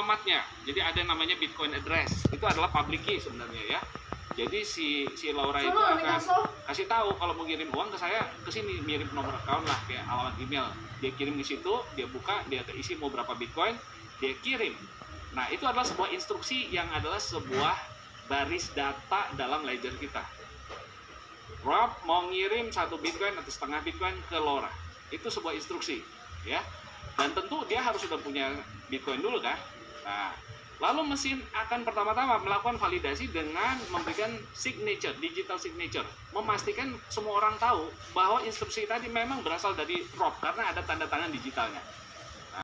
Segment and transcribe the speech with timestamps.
[0.00, 0.40] alamatnya.
[0.64, 2.24] Jadi ada yang namanya Bitcoin address.
[2.32, 3.80] Itu adalah public key sebenarnya ya.
[4.32, 6.16] Jadi si si Laura itu akan
[6.64, 10.08] kasih tahu kalau mau ngirim uang ke saya ke sini mirip nomor account lah kayak
[10.08, 10.64] alamat email.
[11.04, 13.76] Dia kirim di situ, dia buka, dia isi mau berapa Bitcoin,
[14.20, 14.72] dia kirim.
[15.36, 17.76] Nah, itu adalah sebuah instruksi yang adalah sebuah
[18.28, 20.20] baris data dalam ledger kita.
[21.64, 24.68] Rob mau ngirim satu Bitcoin atau setengah Bitcoin ke Laura.
[25.08, 26.00] Itu sebuah instruksi,
[26.44, 26.60] ya.
[27.16, 28.52] Dan tentu dia harus sudah punya
[28.88, 29.56] Bitcoin dulu kan.
[30.00, 30.32] Nah,
[30.80, 37.92] lalu mesin akan pertama-tama melakukan validasi dengan memberikan signature, digital signature, memastikan semua orang tahu
[38.16, 41.84] bahwa instruksi tadi memang berasal dari Rob karena ada tanda tangan digitalnya.